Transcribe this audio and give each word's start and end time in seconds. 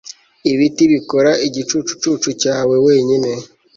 ibiti 0.51 0.83
bikora 0.93 1.31
igicucu 1.47 2.29
cyawe 2.41 2.75
wenyine 2.85 3.31